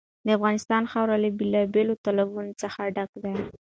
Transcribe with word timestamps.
د 0.25 0.27
افغانستان 0.37 0.83
خاوره 0.91 1.15
له 1.23 1.29
بېلابېلو 1.39 1.99
تالابونو 2.05 2.51
څخه 2.61 2.79
ډکه 2.95 3.17
ده. 3.23 3.31